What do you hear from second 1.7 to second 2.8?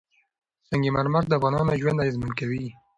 ژوند اغېزمن کوي.